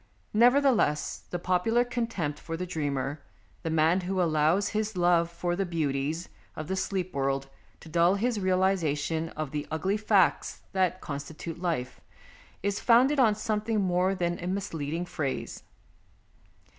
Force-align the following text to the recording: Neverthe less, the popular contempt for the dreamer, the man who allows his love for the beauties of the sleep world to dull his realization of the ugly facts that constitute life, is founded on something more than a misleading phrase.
Neverthe 0.35 0.75
less, 0.75 1.19
the 1.29 1.37
popular 1.37 1.85
contempt 1.85 2.39
for 2.39 2.57
the 2.57 2.65
dreamer, 2.65 3.21
the 3.61 3.69
man 3.69 4.01
who 4.01 4.19
allows 4.19 4.69
his 4.69 4.97
love 4.97 5.29
for 5.29 5.55
the 5.55 5.63
beauties 5.63 6.27
of 6.55 6.67
the 6.67 6.75
sleep 6.75 7.13
world 7.13 7.49
to 7.81 7.87
dull 7.87 8.15
his 8.15 8.39
realization 8.39 9.29
of 9.37 9.51
the 9.51 9.67
ugly 9.69 9.97
facts 9.97 10.63
that 10.71 11.01
constitute 11.01 11.61
life, 11.61 12.01
is 12.63 12.79
founded 12.79 13.19
on 13.19 13.35
something 13.35 13.79
more 13.79 14.15
than 14.15 14.39
a 14.43 14.47
misleading 14.47 15.05
phrase. 15.05 15.61